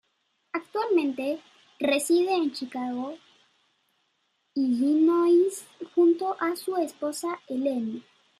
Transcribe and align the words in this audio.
Actualmente 0.53 1.41
reside 1.79 2.33
en 2.33 2.51
Chicago, 2.53 3.19
Illinois, 4.55 5.63
junto 5.93 6.35
a 6.41 6.55
su 6.55 6.75
esposa 6.77 7.39
Elaine. 7.47 8.01